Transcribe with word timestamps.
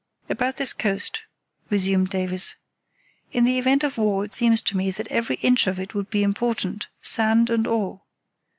"About 0.29 0.57
this 0.57 0.73
coast," 0.73 1.21
resumed 1.69 2.09
Davies. 2.09 2.55
"In 3.31 3.43
the 3.43 3.59
event 3.59 3.83
of 3.83 3.99
war 3.99 4.25
it 4.25 4.33
seems 4.33 4.59
to 4.63 4.75
me 4.75 4.89
that 4.89 5.07
every 5.09 5.35
inch 5.43 5.67
of 5.67 5.79
it 5.79 5.93
would 5.93 6.09
be 6.09 6.23
important, 6.23 6.87
_sand 7.03 7.51
and 7.51 7.67
all. 7.67 8.07